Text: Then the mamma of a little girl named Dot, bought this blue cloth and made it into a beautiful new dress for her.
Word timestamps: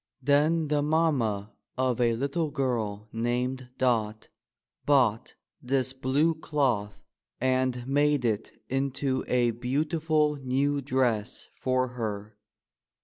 Then 0.23 0.69
the 0.69 0.81
mamma 0.81 1.51
of 1.77 2.01
a 2.01 2.15
little 2.15 2.49
girl 2.49 3.07
named 3.13 3.69
Dot, 3.77 4.29
bought 4.83 5.35
this 5.61 5.93
blue 5.93 6.33
cloth 6.33 7.03
and 7.39 7.85
made 7.85 8.25
it 8.25 8.63
into 8.67 9.23
a 9.27 9.51
beautiful 9.51 10.37
new 10.37 10.81
dress 10.81 11.49
for 11.53 11.89
her. 11.89 12.35